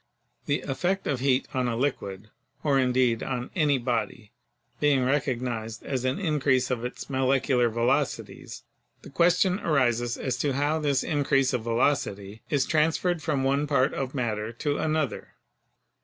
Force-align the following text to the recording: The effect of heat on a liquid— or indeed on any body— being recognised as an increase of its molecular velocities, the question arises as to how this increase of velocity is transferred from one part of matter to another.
The 0.47 0.61
effect 0.61 1.05
of 1.05 1.19
heat 1.19 1.47
on 1.53 1.67
a 1.67 1.77
liquid— 1.77 2.31
or 2.63 2.79
indeed 2.79 3.21
on 3.21 3.51
any 3.55 3.77
body— 3.77 4.31
being 4.79 5.05
recognised 5.05 5.83
as 5.83 6.05
an 6.05 6.17
increase 6.17 6.71
of 6.71 6.83
its 6.83 7.07
molecular 7.07 7.69
velocities, 7.69 8.63
the 9.03 9.11
question 9.11 9.59
arises 9.59 10.17
as 10.17 10.37
to 10.37 10.53
how 10.53 10.79
this 10.79 11.03
increase 11.03 11.53
of 11.53 11.61
velocity 11.61 12.41
is 12.49 12.65
transferred 12.65 13.21
from 13.21 13.43
one 13.43 13.67
part 13.67 13.93
of 13.93 14.15
matter 14.15 14.51
to 14.53 14.79
another. 14.79 15.33